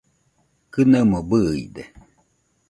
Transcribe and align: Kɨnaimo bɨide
Kɨnaimo 0.73 1.19
bɨide 1.29 1.83